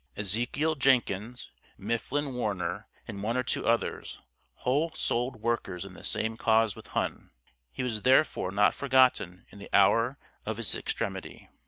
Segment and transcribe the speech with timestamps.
[0.17, 4.19] Ezekiel Jenkins, Mifflin Warner, and one or two others,
[4.65, 7.29] whole souled workers in the same cause with Hunn;
[7.71, 11.49] he was therefore not forgotten in the hour of his extremity.